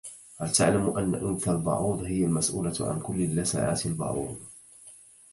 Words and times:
هل 0.39 0.51
تعلم 0.51 0.97
أن 0.97 1.15
أنثى 1.15 1.51
البعوض 1.51 2.03
هي 2.03 2.25
المسؤولة 2.25 2.73
عن 2.79 2.99
كل 2.99 3.23
لسعات 3.35 3.85
البعوض. 3.85 4.37